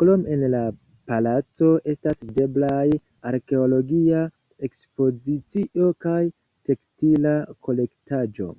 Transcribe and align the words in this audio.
Krome 0.00 0.32
en 0.32 0.42
la 0.54 0.58
palaco 1.10 1.70
estas 1.92 2.18
videblaj 2.26 2.82
arkeologia 3.30 4.20
ekspozicio 4.68 5.90
kaj 6.08 6.20
tekstila 6.72 7.34
kolektaĵo. 7.70 8.52